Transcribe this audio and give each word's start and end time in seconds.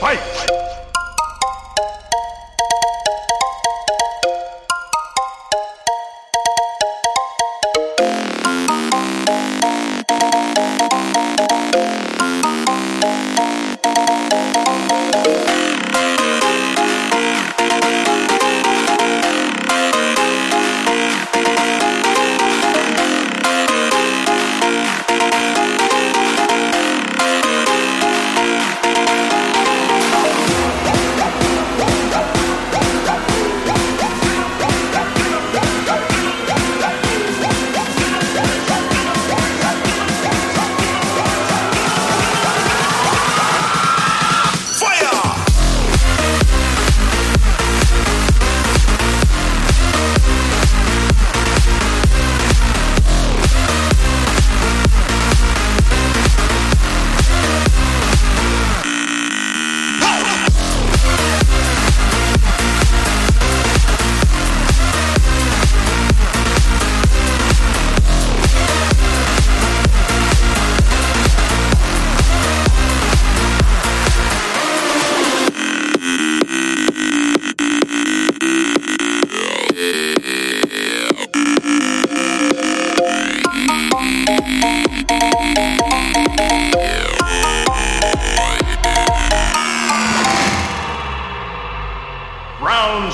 fight! 0.00 0.27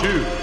Two, 0.04 0.33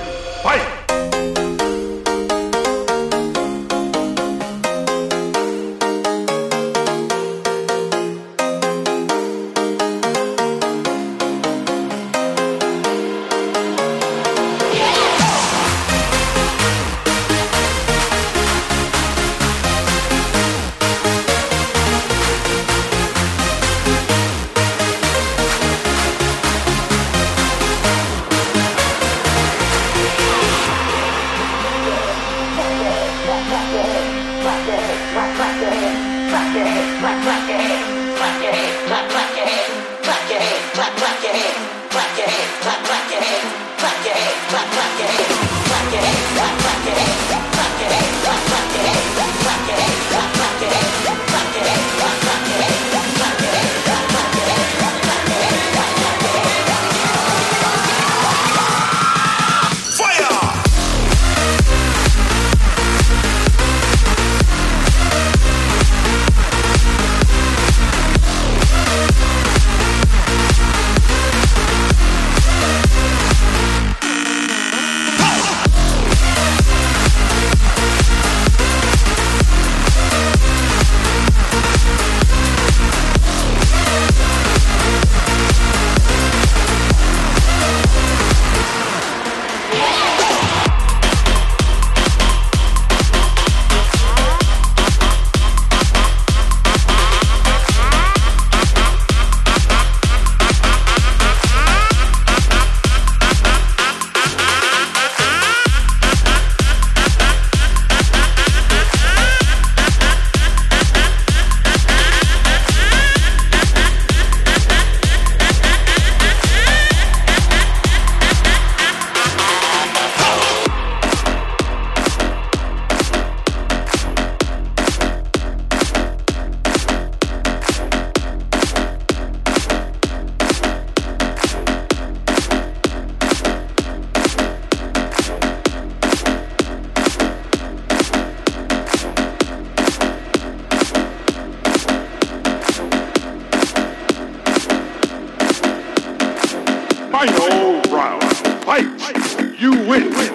Final 147.22 147.82
round. 147.96 148.23
Fight! 148.64 149.62
You 149.62 149.73
win! 149.88 150.30